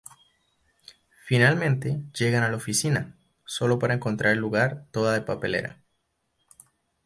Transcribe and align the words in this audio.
Finalmente 1.25 2.01
llegan 2.17 2.41
a 2.41 2.49
la 2.49 2.57
oficina, 2.57 3.15
sólo 3.45 3.77
para 3.77 3.93
encontrar 3.93 4.33
el 4.33 4.39
lugar 4.39 4.87
toda 4.89 5.13
de 5.13 5.21
papelera. 5.21 5.83